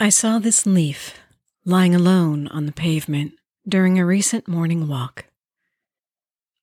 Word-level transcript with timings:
I 0.00 0.10
saw 0.10 0.38
this 0.38 0.64
leaf 0.64 1.18
lying 1.64 1.92
alone 1.92 2.46
on 2.48 2.66
the 2.66 2.72
pavement 2.72 3.32
during 3.68 3.98
a 3.98 4.06
recent 4.06 4.46
morning 4.46 4.86
walk. 4.86 5.24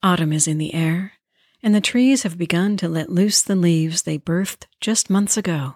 Autumn 0.01 0.32
is 0.32 0.48
in 0.48 0.58
the 0.58 0.74
air, 0.74 1.14
and 1.61 1.75
the 1.75 1.82
trees 1.82 2.24
have 2.24 2.37
begun 2.37 2.77
to 2.77 2.87
let 2.87 3.09
loose 3.09 3.42
the 3.42 3.58
leaves 3.58 4.03
they 4.03 4.17
birthed 4.17 4.67
just 4.79 5.09
months 5.09 5.35
ago. 5.35 5.75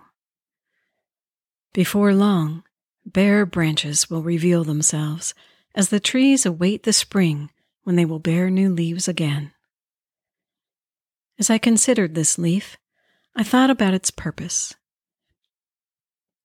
Before 1.73 2.13
long, 2.13 2.63
bare 3.05 3.45
branches 3.45 4.09
will 4.09 4.23
reveal 4.23 4.63
themselves 4.63 5.33
as 5.75 5.89
the 5.89 5.99
trees 5.99 6.45
await 6.45 6.83
the 6.83 6.93
spring 6.93 7.49
when 7.83 7.97
they 7.97 8.05
will 8.05 8.19
bear 8.19 8.49
new 8.49 8.69
leaves 8.69 9.09
again. 9.09 9.51
As 11.37 11.49
I 11.49 11.57
considered 11.57 12.15
this 12.15 12.37
leaf, 12.37 12.77
I 13.35 13.43
thought 13.43 13.69
about 13.69 13.93
its 13.93 14.11
purpose. 14.11 14.75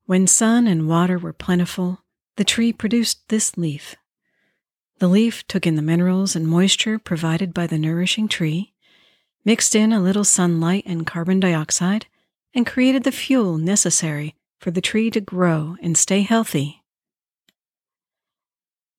When 0.07 0.27
sun 0.27 0.67
and 0.67 0.87
water 0.87 1.19
were 1.19 1.33
plentiful, 1.33 2.05
the 2.37 2.45
tree 2.45 2.75
produced 2.75 3.27
this 3.31 3.57
leaf. 3.57 3.97
The 4.99 5.09
leaf 5.09 5.47
took 5.47 5.67
in 5.67 5.77
the 5.77 5.83
minerals 5.83 6.37
and 6.37 6.47
moisture 6.47 6.99
provided 6.99 7.55
by 7.55 7.67
the 7.67 7.79
nourishing 7.79 8.29
tree, 8.29 8.75
mixed 9.47 9.75
in 9.75 9.95
a 9.95 10.03
little 10.03 10.25
sunlight 10.25 10.85
and 10.87 11.07
carbon 11.07 11.41
dioxide, 11.41 12.05
and 12.53 12.67
created 12.67 13.05
the 13.05 13.13
fuel 13.13 13.57
necessary 13.57 14.35
for 14.59 14.71
the 14.71 14.83
tree 14.83 15.11
to 15.11 15.23
grow 15.23 15.77
and 15.81 15.97
stay 15.97 16.21
healthy. 16.21 16.83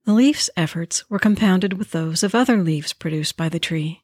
The 0.06 0.14
leaf's 0.14 0.50
efforts 0.58 1.08
were 1.08 1.20
compounded 1.20 1.74
with 1.74 1.92
those 1.92 2.24
of 2.24 2.34
other 2.34 2.64
leaves 2.64 2.94
produced 2.94 3.38
by 3.38 3.50
the 3.50 3.60
tree, 3.60 4.02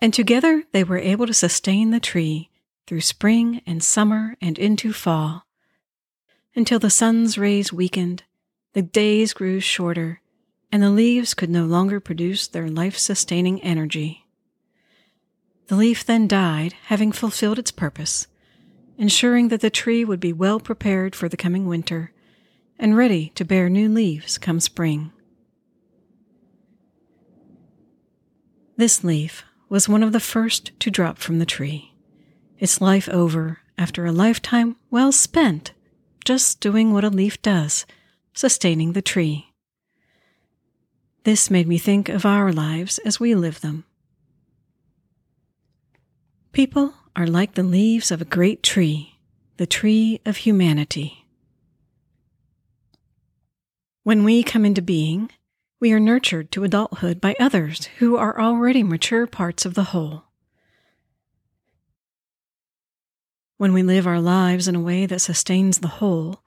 and 0.00 0.14
together 0.14 0.62
they 0.70 0.84
were 0.84 0.98
able 0.98 1.26
to 1.26 1.34
sustain 1.34 1.90
the 1.90 1.98
tree 1.98 2.50
through 2.86 3.00
spring 3.00 3.62
and 3.66 3.82
summer 3.82 4.36
and 4.40 4.60
into 4.60 4.92
fall 4.92 5.47
until 6.54 6.78
the 6.78 6.90
sun's 6.90 7.38
rays 7.38 7.72
weakened, 7.72 8.24
the 8.72 8.82
days 8.82 9.32
grew 9.32 9.60
shorter, 9.60 10.20
and 10.70 10.82
the 10.82 10.90
leaves 10.90 11.34
could 11.34 11.50
no 11.50 11.64
longer 11.64 12.00
produce 12.00 12.46
their 12.46 12.68
life 12.68 12.98
sustaining 12.98 13.62
energy. 13.62 14.26
The 15.68 15.76
leaf 15.76 16.04
then 16.04 16.26
died, 16.26 16.74
having 16.86 17.12
fulfilled 17.12 17.58
its 17.58 17.70
purpose, 17.70 18.26
ensuring 18.96 19.48
that 19.48 19.60
the 19.60 19.70
tree 19.70 20.04
would 20.04 20.20
be 20.20 20.32
well 20.32 20.60
prepared 20.60 21.14
for 21.14 21.28
the 21.28 21.36
coming 21.36 21.66
winter 21.66 22.12
and 22.78 22.96
ready 22.96 23.30
to 23.34 23.44
bear 23.44 23.68
new 23.68 23.88
leaves 23.88 24.38
come 24.38 24.60
spring. 24.60 25.12
This 28.76 29.02
leaf 29.02 29.44
was 29.68 29.88
one 29.88 30.02
of 30.02 30.12
the 30.12 30.20
first 30.20 30.70
to 30.80 30.90
drop 30.90 31.18
from 31.18 31.38
the 31.38 31.46
tree, 31.46 31.94
its 32.58 32.80
life 32.80 33.08
over 33.08 33.58
after 33.76 34.06
a 34.06 34.12
lifetime 34.12 34.76
well 34.90 35.12
spent 35.12 35.72
just 36.28 36.60
doing 36.60 36.92
what 36.92 37.04
a 37.04 37.08
leaf 37.08 37.40
does, 37.40 37.86
sustaining 38.34 38.92
the 38.92 39.00
tree. 39.00 39.54
This 41.24 41.50
made 41.50 41.66
me 41.66 41.78
think 41.78 42.10
of 42.10 42.26
our 42.26 42.52
lives 42.52 42.98
as 42.98 43.18
we 43.18 43.34
live 43.34 43.62
them. 43.62 43.84
People 46.52 46.92
are 47.16 47.26
like 47.26 47.54
the 47.54 47.62
leaves 47.62 48.10
of 48.10 48.20
a 48.20 48.26
great 48.26 48.62
tree, 48.62 49.14
the 49.56 49.66
tree 49.66 50.20
of 50.26 50.36
humanity. 50.36 51.24
When 54.02 54.22
we 54.22 54.42
come 54.42 54.66
into 54.66 54.82
being, 54.82 55.30
we 55.80 55.92
are 55.94 55.98
nurtured 55.98 56.52
to 56.52 56.62
adulthood 56.62 57.22
by 57.22 57.36
others 57.40 57.86
who 58.00 58.18
are 58.18 58.38
already 58.38 58.82
mature 58.82 59.26
parts 59.26 59.64
of 59.64 59.72
the 59.72 59.96
whole. 59.96 60.24
When 63.58 63.72
we 63.72 63.82
live 63.82 64.06
our 64.06 64.20
lives 64.20 64.68
in 64.68 64.76
a 64.76 64.80
way 64.80 65.04
that 65.06 65.18
sustains 65.18 65.78
the 65.78 65.88
whole, 65.88 66.42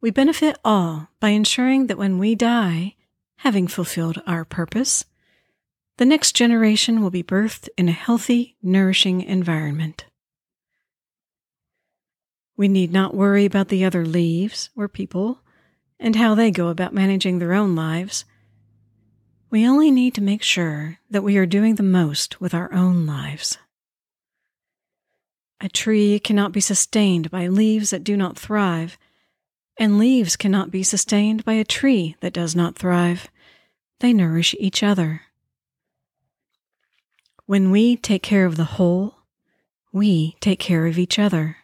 we 0.00 0.10
benefit 0.10 0.58
all 0.64 1.08
by 1.20 1.28
ensuring 1.28 1.86
that 1.86 1.96
when 1.96 2.18
we 2.18 2.34
die, 2.34 2.96
having 3.36 3.68
fulfilled 3.68 4.20
our 4.26 4.44
purpose, 4.44 5.04
the 5.98 6.04
next 6.04 6.32
generation 6.32 7.02
will 7.02 7.10
be 7.10 7.22
birthed 7.22 7.68
in 7.78 7.88
a 7.88 7.92
healthy, 7.92 8.56
nourishing 8.62 9.20
environment. 9.22 10.06
We 12.56 12.66
need 12.66 12.92
not 12.92 13.14
worry 13.14 13.44
about 13.44 13.68
the 13.68 13.84
other 13.84 14.04
leaves 14.04 14.70
or 14.74 14.88
people 14.88 15.42
and 16.00 16.16
how 16.16 16.34
they 16.34 16.50
go 16.50 16.66
about 16.66 16.92
managing 16.92 17.38
their 17.38 17.52
own 17.52 17.76
lives. 17.76 18.24
We 19.50 19.68
only 19.68 19.92
need 19.92 20.14
to 20.14 20.20
make 20.20 20.42
sure 20.42 20.98
that 21.10 21.22
we 21.22 21.36
are 21.36 21.46
doing 21.46 21.76
the 21.76 21.84
most 21.84 22.40
with 22.40 22.54
our 22.54 22.72
own 22.72 23.06
lives. 23.06 23.56
A 25.60 25.68
tree 25.68 26.18
cannot 26.18 26.52
be 26.52 26.60
sustained 26.60 27.30
by 27.30 27.46
leaves 27.46 27.90
that 27.90 28.04
do 28.04 28.16
not 28.16 28.38
thrive, 28.38 28.96
and 29.78 29.98
leaves 29.98 30.36
cannot 30.36 30.70
be 30.70 30.82
sustained 30.82 31.44
by 31.44 31.54
a 31.54 31.64
tree 31.64 32.16
that 32.20 32.32
does 32.32 32.56
not 32.56 32.76
thrive. 32.76 33.28
They 34.00 34.12
nourish 34.12 34.54
each 34.58 34.82
other. 34.82 35.22
When 37.44 37.70
we 37.70 37.96
take 37.96 38.22
care 38.22 38.46
of 38.46 38.56
the 38.56 38.76
whole, 38.76 39.16
we 39.92 40.36
take 40.40 40.60
care 40.60 40.86
of 40.86 40.98
each 40.98 41.18
other. 41.18 41.58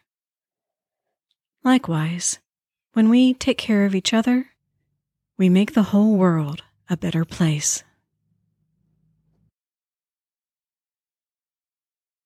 Likewise, 1.63 2.39
when 2.93 3.09
we 3.09 3.33
take 3.33 3.57
care 3.57 3.85
of 3.85 3.95
each 3.95 4.13
other, 4.13 4.49
we 5.37 5.49
make 5.49 5.73
the 5.73 5.83
whole 5.93 6.15
world 6.17 6.63
a 6.89 6.97
better 6.97 7.25
place. 7.25 7.83